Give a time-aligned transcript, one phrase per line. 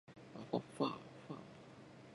[0.35, 0.91] あふぁ
[1.27, 1.37] ふぁ